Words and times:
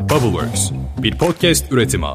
Bubbleworks, 0.00 0.70
bir 0.98 1.18
podcast 1.18 1.72
üretimi. 1.72 2.06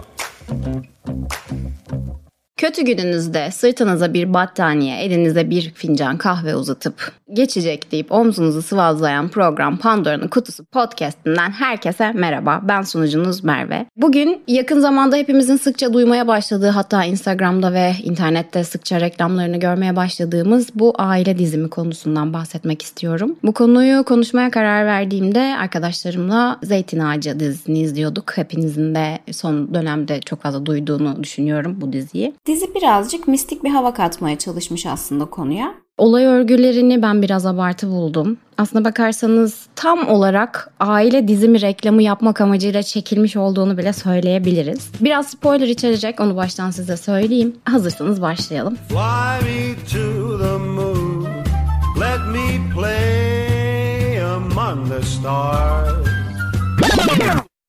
Kötü 2.57 2.85
gününüzde 2.85 3.51
sırtınıza 3.51 4.13
bir 4.13 4.33
battaniye, 4.33 4.97
elinize 4.97 5.49
bir 5.49 5.73
fincan 5.73 6.17
kahve 6.17 6.55
uzatıp 6.55 7.11
geçecek 7.33 7.91
deyip 7.91 8.11
omzunuzu 8.11 8.61
sıvazlayan 8.61 9.29
program 9.29 9.77
Pandora'nın 9.77 10.27
Kutusu 10.27 10.65
podcastinden 10.65 11.51
herkese 11.51 12.11
merhaba. 12.11 12.61
Ben 12.63 12.81
sunucunuz 12.81 13.43
Merve. 13.43 13.85
Bugün 13.95 14.43
yakın 14.47 14.79
zamanda 14.79 15.15
hepimizin 15.15 15.55
sıkça 15.55 15.93
duymaya 15.93 16.27
başladığı 16.27 16.69
hatta 16.69 17.03
Instagram'da 17.03 17.73
ve 17.73 17.93
internette 18.03 18.63
sıkça 18.63 19.01
reklamlarını 19.01 19.57
görmeye 19.57 19.95
başladığımız 19.95 20.69
bu 20.75 20.93
aile 20.97 21.37
dizimi 21.37 21.69
konusundan 21.69 22.33
bahsetmek 22.33 22.81
istiyorum. 22.81 23.35
Bu 23.43 23.53
konuyu 23.53 24.03
konuşmaya 24.03 24.51
karar 24.51 24.85
verdiğimde 24.85 25.55
arkadaşlarımla 25.59 26.59
Zeytin 26.63 26.99
Ağacı 26.99 27.39
dizisini 27.39 27.79
izliyorduk. 27.79 28.37
Hepinizin 28.37 28.95
de 28.95 29.19
son 29.31 29.73
dönemde 29.73 30.19
çok 30.21 30.41
fazla 30.41 30.65
duyduğunu 30.65 31.23
düşünüyorum 31.23 31.77
bu 31.81 31.93
diziyi. 31.93 32.33
Dizi 32.45 32.75
birazcık 32.75 33.27
mistik 33.27 33.63
bir 33.63 33.69
hava 33.69 33.93
katmaya 33.93 34.37
çalışmış 34.37 34.85
aslında 34.85 35.25
konuya. 35.25 35.84
Olay 35.97 36.25
örgülerini 36.25 37.01
ben 37.01 37.21
biraz 37.21 37.45
abartı 37.45 37.87
buldum. 37.87 38.37
Aslına 38.57 38.85
bakarsanız 38.85 39.65
tam 39.75 40.07
olarak 40.07 40.71
aile 40.79 41.27
dizimi 41.27 41.61
reklamı 41.61 42.03
yapmak 42.03 42.41
amacıyla 42.41 42.83
çekilmiş 42.83 43.35
olduğunu 43.37 43.77
bile 43.77 43.93
söyleyebiliriz. 43.93 44.91
Biraz 45.01 45.27
spoiler 45.27 45.67
içerecek 45.67 46.19
onu 46.19 46.35
baştan 46.35 46.71
size 46.71 46.97
söyleyeyim. 46.97 47.55
Hazırsanız 47.65 48.21
başlayalım. 48.21 48.77
Fly 48.89 49.45
me 49.45 49.75
to 49.93 50.37
the 50.39 50.57
moon, 50.57 51.23
let 51.99 52.19
me 52.33 52.75
play 52.75 54.23
among 54.23 54.89
the 54.89 55.01
stars. 55.01 56.07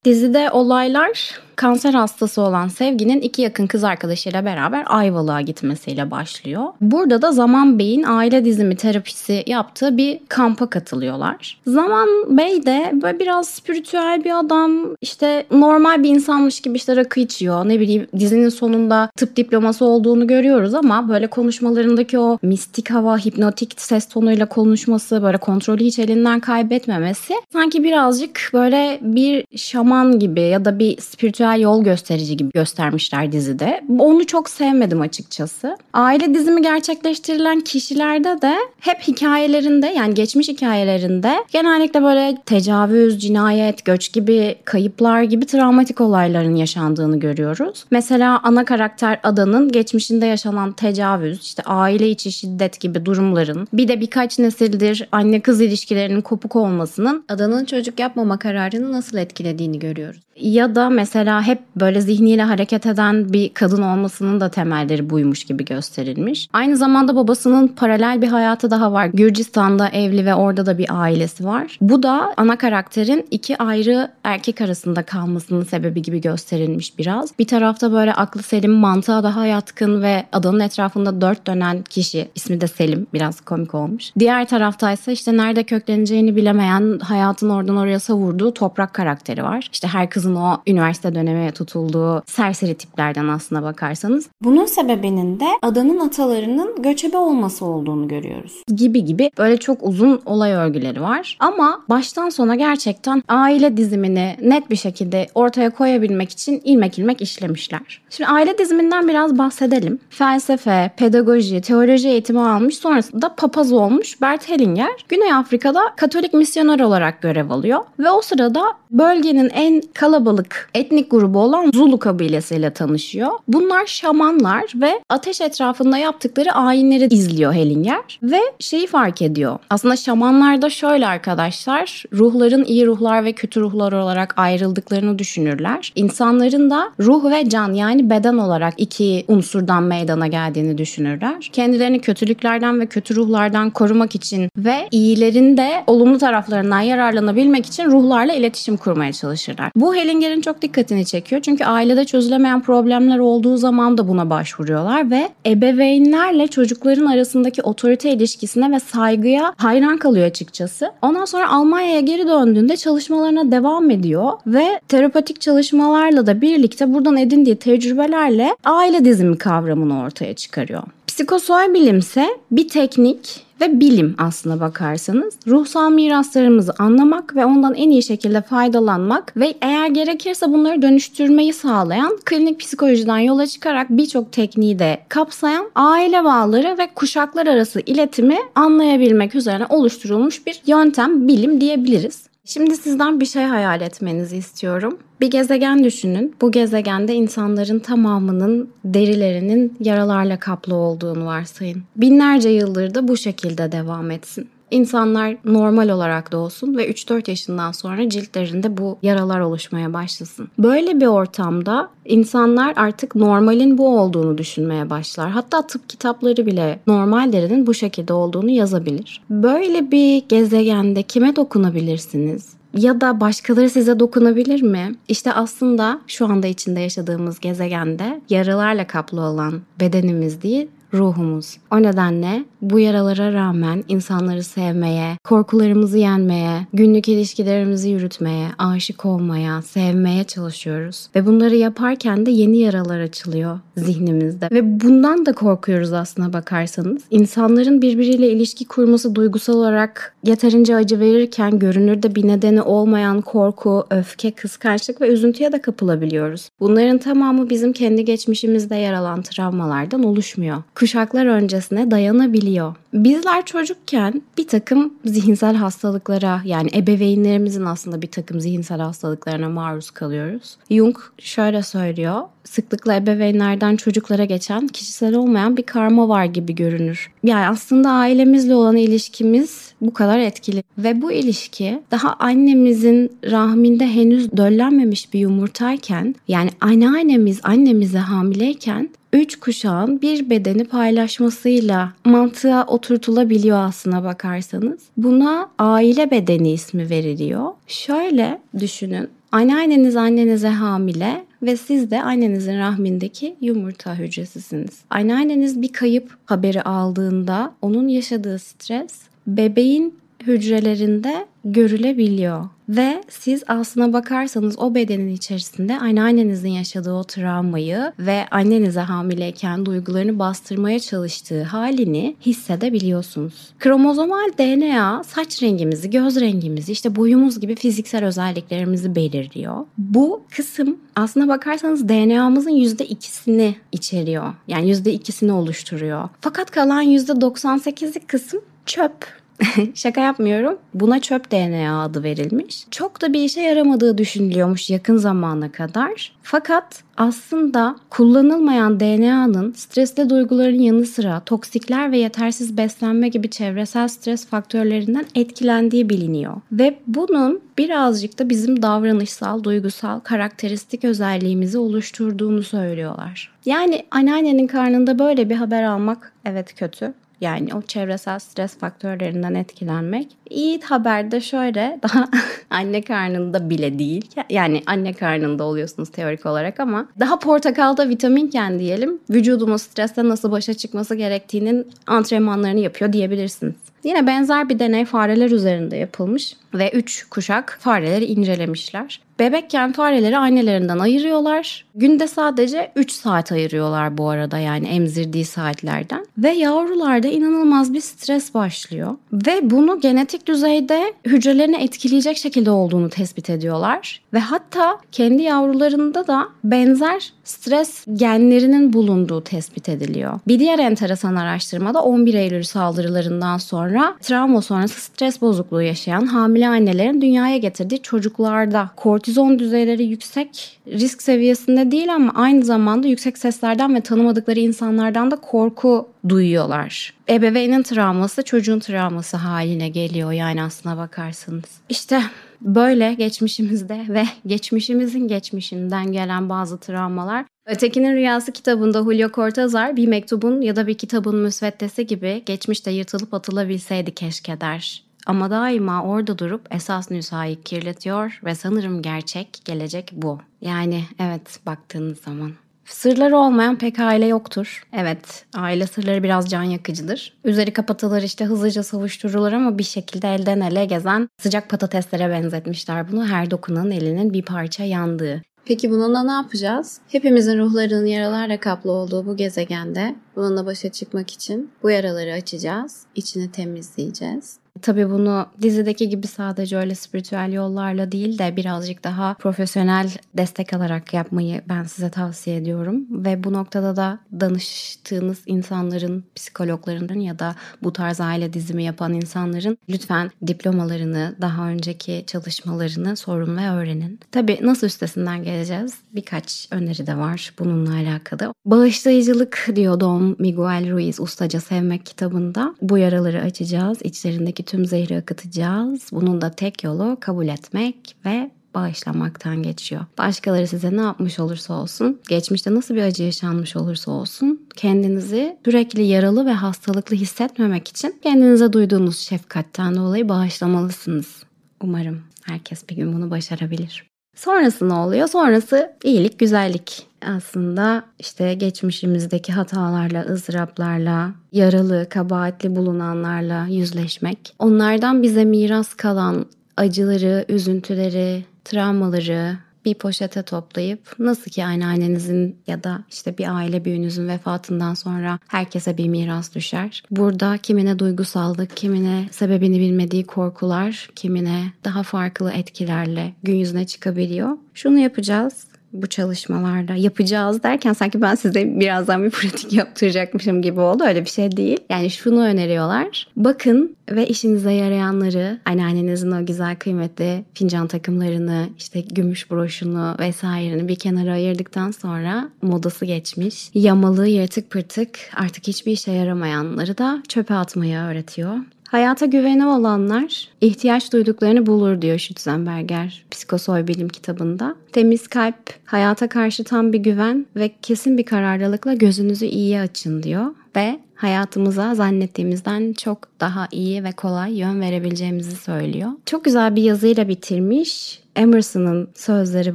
Dizide 0.04 0.50
olaylar 0.50 1.40
kanser 1.56 1.94
hastası 1.94 2.42
olan 2.42 2.68
Sevgi'nin 2.68 3.20
iki 3.20 3.42
yakın 3.42 3.66
kız 3.66 3.84
arkadaşıyla 3.84 4.44
beraber 4.44 4.84
Ayvalık'a 4.86 5.40
gitmesiyle 5.40 6.10
başlıyor. 6.10 6.64
Burada 6.80 7.22
da 7.22 7.32
Zaman 7.32 7.78
Bey'in 7.78 8.02
aile 8.02 8.44
dizimi 8.44 8.76
terapisi 8.76 9.44
yaptığı 9.46 9.96
bir 9.96 10.18
kampa 10.28 10.70
katılıyorlar. 10.70 11.60
Zaman 11.66 12.08
Bey 12.28 12.66
de 12.66 12.92
böyle 13.02 13.18
biraz 13.20 13.48
spiritüel 13.48 14.24
bir 14.24 14.38
adam. 14.38 14.72
işte 15.00 15.46
normal 15.50 16.02
bir 16.02 16.10
insanmış 16.10 16.60
gibi 16.60 16.76
işte 16.76 16.96
rakı 16.96 17.20
içiyor. 17.20 17.68
Ne 17.68 17.80
bileyim 17.80 18.06
dizinin 18.18 18.48
sonunda 18.48 19.10
tıp 19.16 19.36
diploması 19.36 19.84
olduğunu 19.84 20.26
görüyoruz 20.26 20.74
ama 20.74 21.08
böyle 21.08 21.26
konuşmalarındaki 21.26 22.18
o 22.18 22.38
mistik 22.42 22.90
hava, 22.90 23.18
hipnotik 23.18 23.80
ses 23.80 24.08
tonuyla 24.08 24.46
konuşması, 24.46 25.22
böyle 25.22 25.36
kontrolü 25.36 25.84
hiç 25.84 25.98
elinden 25.98 26.40
kaybetmemesi 26.40 27.34
sanki 27.52 27.84
birazcık 27.84 28.50
böyle 28.52 28.98
bir 29.02 29.44
şaman 29.56 30.18
gibi 30.18 30.40
ya 30.40 30.64
da 30.64 30.78
bir 30.78 31.00
spiritüel 31.00 31.45
güzel 31.46 31.60
yol 31.60 31.84
gösterici 31.84 32.36
gibi 32.36 32.50
göstermişler 32.54 33.32
dizide. 33.32 33.80
Onu 33.98 34.26
çok 34.26 34.50
sevmedim 34.50 35.00
açıkçası. 35.00 35.76
Aile 35.92 36.34
dizimi 36.34 36.62
gerçekleştirilen 36.62 37.60
kişilerde 37.60 38.42
de 38.42 38.56
hep 38.80 39.00
hikayelerinde 39.08 39.86
yani 39.86 40.14
geçmiş 40.14 40.48
hikayelerinde 40.48 41.34
genellikle 41.52 42.02
böyle 42.02 42.36
tecavüz, 42.46 43.18
cinayet, 43.18 43.84
göç 43.84 44.12
gibi 44.12 44.56
kayıplar 44.64 45.22
gibi 45.22 45.46
travmatik 45.46 46.00
olayların 46.00 46.54
yaşandığını 46.54 47.20
görüyoruz. 47.20 47.84
Mesela 47.90 48.40
ana 48.42 48.64
karakter 48.64 49.20
Adan'ın 49.22 49.72
geçmişinde 49.72 50.26
yaşanan 50.26 50.72
tecavüz, 50.72 51.42
işte 51.42 51.62
aile 51.62 52.10
içi 52.10 52.32
şiddet 52.32 52.80
gibi 52.80 53.04
durumların 53.04 53.68
bir 53.72 53.88
de 53.88 54.00
birkaç 54.00 54.38
nesildir 54.38 55.08
anne 55.12 55.40
kız 55.40 55.60
ilişkilerinin 55.60 56.20
kopuk 56.20 56.56
olmasının 56.56 57.24
Adan'ın 57.28 57.64
çocuk 57.64 58.00
yapmama 58.00 58.38
kararını 58.38 58.92
nasıl 58.92 59.16
etkilediğini 59.16 59.78
görüyoruz. 59.78 60.26
Ya 60.40 60.74
da 60.74 60.90
mesela 60.90 61.35
hep 61.42 61.62
böyle 61.76 62.00
zihniyle 62.00 62.42
hareket 62.42 62.86
eden 62.86 63.32
bir 63.32 63.54
kadın 63.54 63.82
olmasının 63.82 64.40
da 64.40 64.48
temelleri 64.48 65.10
buymuş 65.10 65.44
gibi 65.44 65.64
gösterilmiş. 65.64 66.48
Aynı 66.52 66.76
zamanda 66.76 67.16
babasının 67.16 67.68
paralel 67.68 68.22
bir 68.22 68.28
hayatı 68.28 68.70
daha 68.70 68.92
var. 68.92 69.06
Gürcistan'da 69.06 69.88
evli 69.88 70.26
ve 70.26 70.34
orada 70.34 70.66
da 70.66 70.78
bir 70.78 70.86
ailesi 70.90 71.44
var. 71.44 71.78
Bu 71.80 72.02
da 72.02 72.34
ana 72.36 72.58
karakterin 72.58 73.26
iki 73.30 73.58
ayrı 73.58 74.10
erkek 74.24 74.60
arasında 74.60 75.02
kalmasının 75.02 75.64
sebebi 75.64 76.02
gibi 76.02 76.20
gösterilmiş 76.20 76.98
biraz. 76.98 77.38
Bir 77.38 77.46
tarafta 77.46 77.92
böyle 77.92 78.14
aklı 78.14 78.42
selim, 78.42 78.72
mantığa 78.72 79.22
daha 79.22 79.46
yatkın 79.46 80.02
ve 80.02 80.26
adanın 80.32 80.60
etrafında 80.60 81.20
dört 81.20 81.46
dönen 81.46 81.82
kişi. 81.82 82.28
ismi 82.34 82.60
de 82.60 82.66
Selim. 82.66 83.06
Biraz 83.14 83.40
komik 83.40 83.74
olmuş. 83.74 84.12
Diğer 84.18 84.48
taraftaysa 84.48 85.12
işte 85.12 85.36
nerede 85.36 85.64
kökleneceğini 85.64 86.36
bilemeyen, 86.36 86.98
hayatın 86.98 87.50
oradan 87.50 87.76
oraya 87.76 88.00
savurduğu 88.00 88.54
toprak 88.54 88.94
karakteri 88.94 89.42
var. 89.44 89.68
İşte 89.72 89.88
her 89.88 90.10
kızın 90.10 90.36
o 90.36 90.62
üniversite 90.66 91.14
dönemi 91.14 91.25
döneme 91.26 91.52
tutulduğu 91.52 92.22
serseri 92.26 92.74
tiplerden 92.74 93.28
aslına 93.28 93.62
bakarsanız. 93.62 94.28
Bunun 94.42 94.66
sebebinin 94.66 95.40
de 95.40 95.46
adanın 95.62 95.98
atalarının 95.98 96.82
göçebe 96.82 97.16
olması 97.16 97.64
olduğunu 97.64 98.08
görüyoruz. 98.08 98.62
Gibi 98.76 99.04
gibi 99.04 99.30
böyle 99.38 99.56
çok 99.56 99.78
uzun 99.82 100.20
olay 100.26 100.52
örgüleri 100.52 101.00
var. 101.00 101.36
Ama 101.40 101.82
baştan 101.88 102.28
sona 102.28 102.54
gerçekten 102.54 103.22
aile 103.28 103.76
dizimini 103.76 104.36
net 104.42 104.70
bir 104.70 104.76
şekilde 104.76 105.26
ortaya 105.34 105.70
koyabilmek 105.70 106.30
için 106.30 106.60
ilmek 106.64 106.98
ilmek 106.98 107.22
işlemişler. 107.22 108.00
Şimdi 108.10 108.30
aile 108.30 108.58
diziminden 108.58 109.08
biraz 109.08 109.38
bahsedelim. 109.38 109.98
Felsefe, 110.10 110.90
pedagoji, 110.96 111.60
teoloji 111.60 112.08
eğitimi 112.08 112.40
almış 112.40 112.78
sonrasında 112.78 113.34
papaz 113.34 113.72
olmuş 113.72 114.20
Bert 114.20 114.48
Hellinger 114.48 114.90
Güney 115.08 115.32
Afrika'da 115.32 115.80
Katolik 115.96 116.34
misyoner 116.34 116.80
olarak 116.80 117.22
görev 117.22 117.50
alıyor. 117.50 117.80
Ve 117.98 118.10
o 118.10 118.22
sırada 118.22 118.64
bölgenin 118.90 119.48
en 119.48 119.82
kalabalık 119.94 120.70
etnik 120.74 121.10
grubu 121.16 121.40
olan 121.40 121.70
Zulu 121.74 121.98
kabilesiyle 121.98 122.70
tanışıyor. 122.70 123.30
Bunlar 123.48 123.86
şamanlar 123.86 124.72
ve 124.74 125.00
ateş 125.08 125.40
etrafında 125.40 125.98
yaptıkları 125.98 126.52
ayinleri 126.52 127.14
izliyor 127.14 127.52
Hellinger 127.52 128.18
ve 128.22 128.40
şeyi 128.58 128.86
fark 128.86 129.22
ediyor. 129.22 129.58
Aslında 129.70 129.96
şamanlarda 129.96 130.70
şöyle 130.70 131.06
arkadaşlar 131.06 132.04
ruhların 132.12 132.64
iyi 132.64 132.86
ruhlar 132.86 133.24
ve 133.24 133.32
kötü 133.32 133.60
ruhlar 133.60 133.92
olarak 133.92 134.34
ayrıldıklarını 134.36 135.18
düşünürler. 135.18 135.92
İnsanların 135.94 136.70
da 136.70 136.92
ruh 137.00 137.30
ve 137.30 137.48
can 137.48 137.72
yani 137.72 138.10
beden 138.10 138.38
olarak 138.38 138.74
iki 138.76 139.24
unsurdan 139.28 139.82
meydana 139.82 140.26
geldiğini 140.26 140.78
düşünürler. 140.78 141.50
Kendilerini 141.52 142.00
kötülüklerden 142.00 142.80
ve 142.80 142.86
kötü 142.86 143.16
ruhlardan 143.16 143.70
korumak 143.70 144.14
için 144.14 144.48
ve 144.58 144.88
iyilerin 144.90 145.56
de 145.56 145.84
olumlu 145.86 146.18
taraflarından 146.18 146.80
yararlanabilmek 146.80 147.66
için 147.66 147.84
ruhlarla 147.84 148.32
iletişim 148.32 148.76
kurmaya 148.76 149.12
çalışırlar. 149.12 149.70
Bu 149.76 149.94
Hellinger'in 149.94 150.40
çok 150.40 150.62
dikkatini 150.62 151.05
çekiyor. 151.06 151.42
Çünkü 151.42 151.64
ailede 151.64 152.04
çözülemeyen 152.04 152.62
problemler 152.62 153.18
olduğu 153.18 153.56
zaman 153.56 153.98
da 153.98 154.08
buna 154.08 154.30
başvuruyorlar 154.30 155.10
ve 155.10 155.28
ebeveynlerle 155.46 156.46
çocukların 156.46 157.06
arasındaki 157.06 157.62
otorite 157.62 158.12
ilişkisine 158.12 158.70
ve 158.72 158.80
saygıya 158.80 159.54
hayran 159.56 159.98
kalıyor 159.98 160.26
açıkçası. 160.26 160.90
Ondan 161.02 161.24
sonra 161.24 161.50
Almanya'ya 161.50 162.00
geri 162.00 162.26
döndüğünde 162.26 162.76
çalışmalarına 162.76 163.52
devam 163.52 163.90
ediyor 163.90 164.32
ve 164.46 164.80
terapatik 164.88 165.40
çalışmalarla 165.40 166.26
da 166.26 166.40
birlikte 166.40 166.94
buradan 166.94 167.16
edindiği 167.16 167.56
tecrübelerle 167.56 168.56
aile 168.64 169.04
dizimi 169.04 169.38
kavramını 169.38 170.00
ortaya 170.00 170.34
çıkarıyor. 170.34 170.82
Psikosoy 171.16 171.74
bilimse 171.74 172.28
bir 172.50 172.68
teknik 172.68 173.46
ve 173.60 173.80
bilim 173.80 174.14
aslına 174.18 174.60
bakarsanız. 174.60 175.34
Ruhsal 175.46 175.90
miraslarımızı 175.90 176.72
anlamak 176.78 177.36
ve 177.36 177.44
ondan 177.44 177.74
en 177.74 177.90
iyi 177.90 178.02
şekilde 178.02 178.42
faydalanmak 178.42 179.36
ve 179.36 179.54
eğer 179.62 179.86
gerekirse 179.86 180.48
bunları 180.52 180.82
dönüştürmeyi 180.82 181.52
sağlayan 181.52 182.18
klinik 182.24 182.60
psikolojiden 182.60 183.18
yola 183.18 183.46
çıkarak 183.46 183.90
birçok 183.90 184.32
tekniği 184.32 184.78
de 184.78 184.98
kapsayan 185.08 185.70
aile 185.74 186.24
bağları 186.24 186.78
ve 186.78 186.88
kuşaklar 186.94 187.46
arası 187.46 187.80
iletimi 187.86 188.38
anlayabilmek 188.54 189.34
üzerine 189.34 189.66
oluşturulmuş 189.68 190.46
bir 190.46 190.60
yöntem, 190.66 191.28
bilim 191.28 191.60
diyebiliriz. 191.60 192.26
Şimdi 192.46 192.76
sizden 192.76 193.20
bir 193.20 193.26
şey 193.26 193.44
hayal 193.44 193.80
etmenizi 193.80 194.36
istiyorum. 194.36 194.98
Bir 195.20 195.30
gezegen 195.30 195.84
düşünün. 195.84 196.34
Bu 196.40 196.52
gezegende 196.52 197.14
insanların 197.14 197.78
tamamının 197.78 198.70
derilerinin 198.84 199.76
yaralarla 199.80 200.38
kaplı 200.38 200.74
olduğunu 200.74 201.26
varsayın. 201.26 201.82
Binlerce 201.96 202.48
yıldır 202.48 202.94
da 202.94 203.08
bu 203.08 203.16
şekilde 203.16 203.72
devam 203.72 204.10
etsin. 204.10 204.48
İnsanlar 204.70 205.36
normal 205.44 205.88
olarak 205.88 206.32
doğsun 206.32 206.76
ve 206.76 206.90
3-4 206.90 207.30
yaşından 207.30 207.72
sonra 207.72 208.08
ciltlerinde 208.08 208.76
bu 208.76 208.98
yaralar 209.02 209.40
oluşmaya 209.40 209.92
başlasın. 209.92 210.48
Böyle 210.58 211.00
bir 211.00 211.06
ortamda 211.06 211.90
insanlar 212.04 212.72
artık 212.76 213.14
normalin 213.14 213.78
bu 213.78 213.98
olduğunu 214.00 214.38
düşünmeye 214.38 214.90
başlar. 214.90 215.30
Hatta 215.30 215.66
tıp 215.66 215.88
kitapları 215.88 216.46
bile 216.46 216.80
normal 216.86 217.32
derinin 217.32 217.66
bu 217.66 217.74
şekilde 217.74 218.12
olduğunu 218.12 218.50
yazabilir. 218.50 219.22
Böyle 219.30 219.90
bir 219.90 220.22
gezegende 220.28 221.02
kime 221.02 221.36
dokunabilirsiniz? 221.36 222.56
ya 222.76 223.00
da 223.00 223.20
başkaları 223.20 223.70
size 223.70 224.00
dokunabilir 224.00 224.62
mi? 224.62 224.94
İşte 225.08 225.32
aslında 225.32 226.00
şu 226.06 226.26
anda 226.26 226.46
içinde 226.46 226.80
yaşadığımız 226.80 227.40
gezegende 227.40 228.20
yaralarla 228.30 228.86
kaplı 228.86 229.20
olan 229.20 229.60
bedenimiz 229.80 230.42
değil, 230.42 230.68
ruhumuz. 230.96 231.56
O 231.70 231.82
nedenle 231.82 232.44
bu 232.62 232.78
yaralara 232.78 233.32
rağmen 233.32 233.84
insanları 233.88 234.42
sevmeye, 234.42 235.18
korkularımızı 235.24 235.98
yenmeye, 235.98 236.66
günlük 236.72 237.08
ilişkilerimizi 237.08 237.88
yürütmeye, 237.90 238.48
aşık 238.58 239.04
olmaya, 239.04 239.62
sevmeye 239.62 240.24
çalışıyoruz. 240.24 241.08
Ve 241.14 241.26
bunları 241.26 241.56
yaparken 241.56 242.26
de 242.26 242.30
yeni 242.30 242.58
yaralar 242.58 243.00
açılıyor 243.00 243.60
zihnimizde. 243.76 244.48
Ve 244.52 244.80
bundan 244.80 245.26
da 245.26 245.32
korkuyoruz 245.32 245.92
aslına 245.92 246.32
bakarsanız. 246.32 247.02
İnsanların 247.10 247.82
birbiriyle 247.82 248.28
ilişki 248.28 248.64
kurması 248.64 249.14
duygusal 249.14 249.54
olarak 249.54 250.14
yeterince 250.24 250.76
acı 250.76 251.00
verirken 251.00 251.58
görünürde 251.58 252.14
bir 252.14 252.26
nedeni 252.26 252.62
olmayan 252.62 253.20
korku, 253.20 253.86
öfke, 253.90 254.30
kıskançlık 254.30 255.00
ve 255.00 255.08
üzüntüye 255.08 255.52
de 255.52 255.60
kapılabiliyoruz. 255.60 256.48
Bunların 256.60 256.98
tamamı 256.98 257.50
bizim 257.50 257.72
kendi 257.72 258.04
geçmişimizde 258.04 258.76
yer 258.76 258.92
alan 258.92 259.22
travmalardan 259.22 260.02
oluşmuyor. 260.02 260.62
Kuşaklar 260.86 261.26
öncesine 261.26 261.90
dayanabiliyor. 261.90 262.74
Bizler 262.94 263.44
çocukken 263.44 264.22
bir 264.38 264.48
takım 264.48 264.94
zihinsel 265.04 265.54
hastalıklara 265.54 266.42
yani 266.44 266.70
ebeveynlerimizin 266.74 267.64
aslında 267.64 268.02
bir 268.02 268.10
takım 268.10 268.40
zihinsel 268.40 268.80
hastalıklarına 268.80 269.48
maruz 269.48 269.90
kalıyoruz. 269.90 270.56
Jung 270.70 270.96
şöyle 271.18 271.62
söylüyor. 271.62 272.22
Sıklıkla 272.44 272.94
ebeveynlerden 272.94 273.76
çocuklara 273.76 274.24
geçen 274.24 274.68
kişisel 274.68 275.14
olmayan 275.14 275.56
bir 275.56 275.62
karma 275.62 276.08
var 276.08 276.24
gibi 276.24 276.54
görünür. 276.54 277.10
Yani 277.24 277.48
aslında 277.48 277.90
ailemizle 277.90 278.54
olan 278.54 278.76
ilişkimiz 278.76 279.72
bu 279.80 279.92
kadar 279.94 280.18
etkili. 280.18 280.62
Ve 280.78 281.02
bu 281.02 281.12
ilişki 281.12 281.82
daha 281.90 282.12
annemizin 282.12 283.12
rahminde 283.30 283.86
henüz 283.86 284.36
döllenmemiş 284.36 285.14
bir 285.14 285.18
yumurtayken 285.18 286.14
yani 286.28 286.50
anneannemiz 286.60 287.40
annemize 287.42 287.98
hamileyken 287.98 288.90
üç 289.12 289.40
kuşağın 289.40 290.02
bir 290.02 290.30
bedeni 290.30 290.64
paylaşmasıyla 290.64 291.92
mantığa 292.04 292.64
oturtulabiliyor 292.66 293.58
aslına 293.58 294.04
bakarsanız. 294.04 294.80
Buna 294.96 295.50
aile 295.58 296.10
bedeni 296.10 296.52
ismi 296.52 296.90
veriliyor. 296.90 297.52
Şöyle 297.66 298.40
düşünün. 298.58 299.08
Anneanneniz 299.32 299.96
annenize 299.96 300.48
hamile 300.48 301.24
ve 301.42 301.56
siz 301.56 301.90
de 301.90 302.02
annenizin 302.02 302.58
rahmindeki 302.58 303.36
yumurta 303.40 303.94
hücresisiniz. 303.94 304.80
Anneanneniz 304.90 305.62
bir 305.62 305.72
kayıp 305.72 306.16
haberi 306.26 306.62
aldığında 306.62 307.54
onun 307.62 307.88
yaşadığı 307.88 308.38
stres 308.38 308.92
bebeğin 309.26 309.94
hücrelerinde 310.26 311.26
görülebiliyor. 311.44 312.48
Ve 312.68 313.02
siz 313.08 313.42
aslına 313.48 313.92
bakarsanız 313.92 314.58
o 314.58 314.74
bedenin 314.74 315.08
içerisinde 315.08 315.78
anneannenizin 315.78 316.48
yaşadığı 316.48 316.92
o 316.92 317.04
travmayı 317.04 317.92
ve 317.98 318.26
annenize 318.30 318.80
hamileyken 318.80 319.66
duygularını 319.66 320.18
bastırmaya 320.18 320.80
çalıştığı 320.80 321.42
halini 321.42 322.16
hissedebiliyorsunuz. 322.26 323.34
Kromozomal 323.58 324.30
DNA 324.38 325.04
saç 325.04 325.42
rengimizi, 325.42 325.90
göz 325.90 326.20
rengimizi, 326.20 326.72
işte 326.72 326.96
boyumuz 326.96 327.40
gibi 327.40 327.54
fiziksel 327.54 328.04
özelliklerimizi 328.04 328.94
belirliyor. 328.94 329.66
Bu 329.78 330.22
kısım 330.30 330.78
aslına 330.96 331.28
bakarsanız 331.28 331.88
DNA'mızın 331.88 332.50
%2'sini 332.50 333.54
içeriyor. 333.72 334.34
Yani 334.48 334.72
%2'sini 334.72 335.32
oluşturuyor. 335.32 336.08
Fakat 336.20 336.50
kalan 336.50 336.84
%98'lik 336.84 338.08
kısım 338.08 338.40
çöp. 338.66 339.25
Şaka 339.74 340.00
yapmıyorum. 340.00 340.58
Buna 340.74 341.00
çöp 341.00 341.30
DNA 341.30 341.82
adı 341.82 342.02
verilmiş. 342.02 342.66
Çok 342.70 343.02
da 343.02 343.12
bir 343.12 343.20
işe 343.20 343.40
yaramadığı 343.40 343.98
düşünülüyormuş 343.98 344.70
yakın 344.70 344.96
zamana 344.96 345.52
kadar. 345.52 346.12
Fakat 346.22 346.82
aslında 346.96 347.76
kullanılmayan 347.90 348.80
DNA'nın 348.80 349.52
stresli 349.52 350.10
duyguların 350.10 350.60
yanı 350.60 350.86
sıra 350.86 351.20
toksikler 351.20 351.92
ve 351.92 351.98
yetersiz 351.98 352.56
beslenme 352.56 353.08
gibi 353.08 353.30
çevresel 353.30 353.88
stres 353.88 354.26
faktörlerinden 354.26 355.06
etkilendiği 355.14 355.88
biliniyor. 355.88 356.34
Ve 356.52 356.78
bunun 356.86 357.40
birazcık 357.58 358.18
da 358.18 358.30
bizim 358.30 358.62
davranışsal, 358.62 359.44
duygusal, 359.44 360.00
karakteristik 360.00 360.84
özelliğimizi 360.84 361.58
oluşturduğunu 361.58 362.42
söylüyorlar. 362.42 363.32
Yani 363.44 363.86
anneannenin 363.90 364.46
karnında 364.46 364.98
böyle 364.98 365.30
bir 365.30 365.36
haber 365.36 365.62
almak 365.62 366.12
evet 366.24 366.54
kötü. 366.54 366.94
Yani 367.20 367.54
o 367.54 367.62
çevresel 367.62 368.18
stres 368.18 368.58
faktörlerinden 368.58 369.34
etkilenmek. 369.34 370.08
İyi 370.30 370.60
haber 370.60 371.10
de 371.10 371.20
şöyle 371.20 371.78
daha 371.82 372.08
anne 372.50 372.82
karnında 372.82 373.50
bile 373.50 373.78
değil. 373.78 374.10
Yani 374.30 374.62
anne 374.66 374.92
karnında 374.92 375.44
oluyorsunuz 375.44 375.88
teorik 375.88 376.26
olarak 376.26 376.60
ama 376.60 376.88
daha 377.00 377.18
portakalda 377.18 377.88
vitaminken 377.88 378.58
diyelim 378.58 378.98
vücudumuz 379.10 379.62
stresle 379.62 380.08
nasıl 380.08 380.30
başa 380.30 380.54
çıkması 380.54 380.94
gerektiğinin 380.94 381.68
antrenmanlarını 381.86 382.60
yapıyor 382.60 382.92
diyebilirsiniz. 382.92 383.54
Yine 383.86 384.06
benzer 384.06 384.48
bir 384.48 384.58
deney 384.58 384.84
fareler 384.84 385.30
üzerinde 385.30 385.76
yapılmış 385.76 386.36
ve 386.54 386.70
3 386.70 387.06
kuşak 387.10 387.58
fareleri 387.60 388.04
incelemişler. 388.04 389.00
Bebekken 389.18 389.72
fareleri 389.72 390.16
annelerinden 390.16 390.78
ayırıyorlar. 390.78 391.64
Günde 391.74 392.08
sadece 392.08 392.72
3 392.76 392.92
saat 392.92 393.32
ayırıyorlar 393.32 393.98
bu 393.98 394.08
arada 394.08 394.38
yani 394.38 394.68
emzirdiği 394.68 395.24
saatlerden. 395.24 396.06
Ve 396.18 396.30
yavrularda 396.30 397.08
inanılmaz 397.08 397.74
bir 397.74 397.80
stres 397.80 398.34
başlıyor. 398.34 398.96
Ve 399.12 399.50
bunu 399.50 399.80
genetik 399.80 400.26
düzeyde 400.26 400.94
hücrelerini 401.06 401.56
etkileyecek 401.56 402.16
şekilde 402.16 402.50
olduğunu 402.50 402.88
tespit 402.88 403.30
ediyorlar. 403.30 404.00
Ve 404.14 404.18
hatta 404.18 404.78
kendi 404.92 405.22
yavrularında 405.22 406.06
da 406.06 406.28
benzer 406.44 407.12
stres 407.24 407.84
genlerinin 407.94 408.72
bulunduğu 408.72 409.24
tespit 409.24 409.68
ediliyor. 409.68 410.20
Bir 410.28 410.38
diğer 410.38 410.58
enteresan 410.58 411.16
araştırmada 411.16 411.82
11 411.82 412.14
Eylül 412.14 412.42
saldırılarından 412.42 413.38
sonra 413.38 413.75
travma 414.00 414.42
sonrası 414.42 414.80
stres 414.80 415.20
bozukluğu 415.20 415.62
yaşayan 415.62 416.06
hamile 416.06 416.48
annelerin 416.48 417.00
dünyaya 417.00 417.36
getirdiği 417.36 417.82
çocuklarda 417.82 418.70
kortizon 418.76 419.38
düzeyleri 419.38 419.84
yüksek 419.84 420.58
risk 420.66 421.02
seviyesinde 421.02 421.70
değil 421.70 421.94
ama 421.94 422.12
aynı 422.14 422.44
zamanda 422.44 422.88
yüksek 422.88 423.18
seslerden 423.18 423.74
ve 423.74 423.80
tanımadıkları 423.80 424.40
insanlardan 424.40 425.10
da 425.10 425.16
korku 425.16 425.88
duyuyorlar. 426.08 426.94
Ebeveynin 427.08 427.62
travması 427.62 428.22
çocuğun 428.22 428.58
travması 428.58 429.16
haline 429.16 429.68
geliyor 429.68 430.12
yani 430.12 430.42
aslına 430.42 430.76
bakarsanız. 430.76 431.44
İşte 431.68 432.02
böyle 432.40 432.94
geçmişimizde 432.94 433.84
ve 433.88 434.04
geçmişimizin 434.26 435.08
geçmişinden 435.08 435.92
gelen 435.92 436.28
bazı 436.28 436.58
travmalar 436.58 437.26
Ötekinin 437.46 437.96
Rüyası 437.96 438.32
kitabında 438.32 438.82
Julio 438.82 439.08
Cortázar 439.08 439.76
bir 439.76 439.88
mektubun 439.88 440.40
ya 440.40 440.56
da 440.56 440.66
bir 440.66 440.78
kitabın 440.78 441.16
müsveddesi 441.16 441.86
gibi 441.86 442.22
geçmişte 442.26 442.70
yırtılıp 442.70 443.14
atılabilseydi 443.14 443.94
keşke 443.94 444.40
der. 444.40 444.84
Ama 445.06 445.30
daima 445.30 445.84
orada 445.84 446.18
durup 446.18 446.54
esas 446.54 446.90
nüshayı 446.90 447.42
kirletiyor 447.42 448.20
ve 448.24 448.34
sanırım 448.34 448.82
gerçek 448.82 449.40
gelecek 449.44 449.90
bu. 449.92 450.18
Yani 450.40 450.84
evet 450.98 451.40
baktığınız 451.46 451.98
zaman. 451.98 452.32
Sırları 452.66 453.18
olmayan 453.18 453.58
pek 453.58 453.78
aile 453.78 454.06
yoktur. 454.06 454.66
Evet, 454.72 455.24
aile 455.34 455.66
sırları 455.66 456.02
biraz 456.02 456.30
can 456.30 456.42
yakıcıdır. 456.42 457.16
Üzeri 457.24 457.52
kapatılır 457.52 458.02
işte 458.02 458.24
hızlıca 458.24 458.62
savuşturulur 458.62 459.32
ama 459.32 459.58
bir 459.58 459.62
şekilde 459.62 460.14
elden 460.14 460.40
ele 460.40 460.64
gezen 460.64 461.08
sıcak 461.22 461.48
patateslere 461.48 462.10
benzetmişler 462.10 462.92
bunu. 462.92 463.06
Her 463.06 463.30
dokunan 463.30 463.70
elinin 463.70 464.12
bir 464.12 464.22
parça 464.22 464.64
yandığı. 464.64 465.22
Peki 465.44 465.70
bununla 465.70 466.02
ne 466.02 466.12
yapacağız? 466.12 466.78
Hepimizin 466.88 467.38
ruhlarının 467.38 467.86
yaralarla 467.86 468.40
kaplı 468.40 468.72
olduğu 468.72 469.06
bu 469.06 469.16
gezegende 469.16 469.94
bununla 470.16 470.46
başa 470.46 470.72
çıkmak 470.72 471.10
için 471.10 471.50
bu 471.62 471.70
yaraları 471.70 472.12
açacağız, 472.12 472.82
içini 472.94 473.32
temizleyeceğiz. 473.32 474.36
Tabii 474.62 474.90
bunu 474.90 475.26
dizideki 475.42 475.88
gibi 475.88 476.06
sadece 476.06 476.56
öyle 476.56 476.74
spiritüel 476.74 477.32
yollarla 477.32 477.92
değil 477.92 478.18
de 478.18 478.36
birazcık 478.36 478.84
daha 478.84 479.14
profesyonel 479.14 479.90
destek 480.14 480.52
alarak 480.52 480.94
yapmayı 480.94 481.42
ben 481.48 481.62
size 481.62 481.90
tavsiye 481.90 482.36
ediyorum. 482.36 482.86
Ve 482.90 483.24
bu 483.24 483.32
noktada 483.32 483.76
da 483.76 483.98
danıştığınız 484.20 485.22
insanların, 485.26 486.04
psikologların 486.14 487.00
ya 487.00 487.18
da 487.18 487.34
bu 487.62 487.72
tarz 487.72 488.00
aile 488.00 488.32
dizimi 488.32 488.64
yapan 488.64 488.92
insanların 488.94 489.58
lütfen 489.68 490.10
diplomalarını, 490.26 491.16
daha 491.20 491.48
önceki 491.48 492.04
çalışmalarını 492.06 492.96
sorun 492.96 493.36
ve 493.36 493.50
öğrenin. 493.50 494.00
Tabii 494.12 494.38
nasıl 494.42 494.66
üstesinden 494.66 495.24
geleceğiz? 495.24 495.74
Birkaç 495.94 496.48
öneri 496.50 496.86
de 496.86 496.96
var 496.96 497.34
bununla 497.38 497.74
alakalı. 497.74 498.34
Bağışlayıcılık 498.44 499.48
diyor 499.56 499.80
Don 499.80 500.16
Miguel 500.18 500.70
Ruiz 500.70 501.00
Ustaca 501.00 501.40
Sevmek 501.40 501.86
kitabında. 501.86 502.54
Bu 502.62 502.78
yaraları 502.78 503.22
açacağız. 503.22 503.78
İçlerindeki 503.82 504.42
tüm 504.46 504.66
zehri 504.66 504.98
akıtacağız. 504.98 505.88
Bunun 505.92 506.20
da 506.20 506.30
tek 506.30 506.64
yolu 506.64 506.96
kabul 507.00 507.28
etmek 507.28 507.96
ve 508.04 508.30
bağışlamaktan 508.54 509.42
geçiyor. 509.42 509.84
Başkaları 509.98 510.46
size 510.46 510.76
ne 510.76 510.80
yapmış 510.80 511.18
olursa 511.18 511.54
olsun, 511.54 512.00
geçmişte 512.08 512.54
nasıl 512.54 512.74
bir 512.74 512.82
acı 512.82 513.02
yaşanmış 513.02 513.56
olursa 513.56 513.90
olsun 513.90 514.48
kendinizi 514.56 515.38
sürekli 515.44 515.82
yaralı 515.82 516.26
ve 516.26 516.32
hastalıklı 516.32 516.96
hissetmemek 516.96 517.68
için 517.68 517.98
kendinize 518.02 518.52
duyduğunuz 518.52 518.98
şefkatten 518.98 519.76
dolayı 519.76 520.08
bağışlamalısınız. 520.08 521.22
Umarım 521.62 522.02
herkes 522.24 522.68
bir 522.68 522.76
gün 522.76 522.92
bunu 522.92 523.10
başarabilir. 523.10 523.90
Sonrası 524.16 524.68
ne 524.68 524.74
oluyor? 524.74 525.08
Sonrası 525.08 525.76
iyilik, 525.84 526.18
güzellik 526.18 526.86
aslında 527.06 527.84
işte 527.98 528.34
geçmişimizdeki 528.34 529.32
hatalarla, 529.32 530.02
ızdıraplarla, 530.02 531.12
yaralı, 531.32 531.86
kabahatli 531.88 532.56
bulunanlarla 532.56 533.46
yüzleşmek. 533.46 534.34
Onlardan 534.38 535.02
bize 535.02 535.24
miras 535.24 535.74
kalan 535.74 536.26
acıları, 536.56 537.24
üzüntüleri, 537.28 538.24
travmaları, 538.44 539.36
bir 539.66 539.74
poşete 539.74 540.22
toplayıp 540.22 540.98
nasıl 540.98 541.30
ki 541.30 541.44
anneannenizin 541.44 542.36
ya 542.46 542.64
da 542.64 542.84
işte 542.90 543.18
bir 543.18 543.36
aile 543.36 543.64
büyüğünüzün 543.64 544.08
vefatından 544.08 544.74
sonra 544.74 545.18
herkese 545.28 545.78
bir 545.78 545.88
miras 545.88 546.34
düşer. 546.34 546.82
Burada 546.90 547.38
kimine 547.38 547.78
duygusallık, 547.78 548.56
kimine 548.56 549.08
sebebini 549.10 549.60
bilmediği 549.60 550.04
korkular, 550.06 550.90
kimine 550.96 551.52
daha 551.64 551.82
farklı 551.82 552.32
etkilerle 552.32 553.14
gün 553.22 553.34
yüzüne 553.34 553.66
çıkabiliyor. 553.66 554.36
Şunu 554.54 554.78
yapacağız 554.78 555.46
bu 555.82 555.86
çalışmalarda 555.86 556.74
yapacağız 556.74 557.42
derken 557.42 557.72
sanki 557.72 558.02
ben 558.02 558.14
size 558.14 558.60
birazdan 558.60 559.04
bir 559.04 559.10
pratik 559.10 559.52
yaptıracakmışım 559.52 560.42
gibi 560.42 560.60
oldu. 560.60 560.84
Öyle 560.84 561.04
bir 561.04 561.10
şey 561.10 561.36
değil. 561.36 561.58
Yani 561.70 561.90
şunu 561.90 562.24
öneriyorlar. 562.24 563.08
Bakın 563.16 563.76
ve 563.90 564.06
işinize 564.06 564.52
yarayanları 564.52 565.40
anneannenizin 565.44 566.10
o 566.10 566.26
güzel 566.26 566.56
kıymetli 566.56 567.24
fincan 567.34 567.66
takımlarını 567.66 568.48
işte 568.58 568.80
gümüş 568.80 569.30
broşunu 569.30 569.96
vesaireini 569.98 570.68
bir 570.68 570.76
kenara 570.76 571.12
ayırdıktan 571.12 571.70
sonra 571.70 572.28
modası 572.42 572.84
geçmiş. 572.84 573.50
Yamalı, 573.54 574.08
yırtık 574.08 574.50
pırtık 574.50 574.98
artık 575.14 575.46
hiçbir 575.46 575.72
işe 575.72 575.92
yaramayanları 575.92 576.78
da 576.78 577.02
çöpe 577.08 577.34
atmayı 577.34 577.78
öğretiyor. 577.78 578.34
Hayata 578.66 579.06
güveni 579.06 579.46
olanlar 579.46 580.28
ihtiyaç 580.40 580.92
duyduklarını 580.92 581.46
bulur 581.46 581.82
diyor 581.82 581.98
Schützenberger 581.98 583.04
Psikosoy 583.10 583.66
Bilim 583.66 583.88
kitabında. 583.88 584.54
Temiz 584.72 585.08
kalp, 585.08 585.54
hayata 585.64 586.08
karşı 586.08 586.44
tam 586.44 586.72
bir 586.72 586.78
güven 586.78 587.26
ve 587.36 587.50
kesin 587.62 587.98
bir 587.98 588.04
kararlılıkla 588.04 588.74
gözünüzü 588.74 589.26
iyiye 589.26 589.60
açın 589.60 590.02
diyor. 590.02 590.26
Ve 590.56 590.80
hayatımıza 590.94 591.74
zannettiğimizden 591.74 592.72
çok 592.72 592.98
daha 593.20 593.48
iyi 593.50 593.84
ve 593.84 593.92
kolay 593.92 594.38
yön 594.38 594.60
verebileceğimizi 594.60 595.36
söylüyor. 595.36 595.90
Çok 596.06 596.24
güzel 596.24 596.56
bir 596.56 596.62
yazıyla 596.62 597.08
bitirmiş. 597.08 598.00
Emerson'ın 598.16 598.88
sözleri 598.94 599.54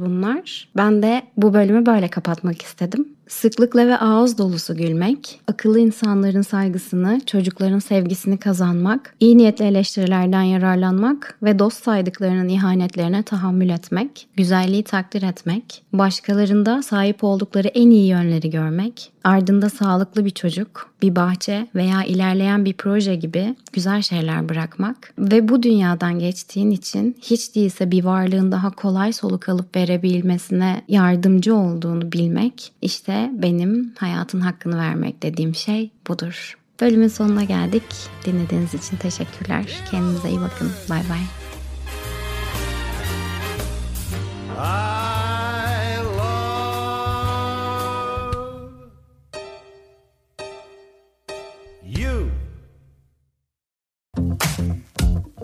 bunlar. 0.00 0.68
Ben 0.76 1.02
de 1.02 1.22
bu 1.36 1.54
bölümü 1.54 1.86
böyle 1.86 2.08
kapatmak 2.08 2.62
istedim. 2.62 3.08
Sıklıkla 3.32 3.86
ve 3.86 3.98
ağız 3.98 4.38
dolusu 4.38 4.76
gülmek, 4.76 5.40
akıllı 5.48 5.78
insanların 5.78 6.42
saygısını, 6.42 7.20
çocukların 7.26 7.78
sevgisini 7.78 8.38
kazanmak, 8.38 9.14
iyi 9.20 9.38
niyetli 9.38 9.64
eleştirilerden 9.64 10.42
yararlanmak 10.42 11.38
ve 11.42 11.58
dost 11.58 11.84
saydıklarının 11.84 12.48
ihanetlerine 12.48 13.22
tahammül 13.22 13.68
etmek, 13.68 14.28
güzelliği 14.36 14.82
takdir 14.82 15.22
etmek, 15.22 15.82
başkalarında 15.92 16.82
sahip 16.82 17.24
oldukları 17.24 17.68
en 17.68 17.90
iyi 17.90 18.06
yönleri 18.06 18.50
görmek, 18.50 19.12
ardında 19.24 19.70
sağlıklı 19.70 20.24
bir 20.24 20.30
çocuk, 20.30 20.90
bir 21.02 21.16
bahçe 21.16 21.66
veya 21.74 22.04
ilerleyen 22.04 22.64
bir 22.64 22.72
proje 22.72 23.16
gibi 23.16 23.56
güzel 23.72 24.02
şeyler 24.02 24.48
bırakmak 24.48 25.14
ve 25.18 25.48
bu 25.48 25.62
dünyadan 25.62 26.18
geçtiğin 26.18 26.70
için 26.70 27.16
hiç 27.22 27.54
değilse 27.54 27.90
bir 27.90 28.04
varlığın 28.04 28.52
daha 28.52 28.70
kolay 28.70 29.12
soluk 29.12 29.48
alıp 29.48 29.76
verebilmesine 29.76 30.82
yardımcı 30.88 31.56
olduğunu 31.56 32.12
bilmek 32.12 32.72
işte 32.82 33.21
benim 33.32 33.94
hayatın 33.98 34.40
hakkını 34.40 34.78
vermek 34.78 35.22
dediğim 35.22 35.54
şey 35.54 35.90
budur. 36.08 36.58
Bölümün 36.80 37.08
sonuna 37.08 37.44
geldik. 37.44 37.82
Dinlediğiniz 38.24 38.74
için 38.74 38.96
teşekkürler. 38.96 39.64
Kendinize 39.90 40.28
iyi 40.28 40.40
bakın. 40.40 40.70
Bay 40.90 41.02
bay. 41.10 41.20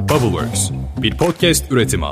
Bubbleworks 0.08 0.70
bir 1.02 1.18
podcast 1.18 1.72
üretimi. 1.72 2.06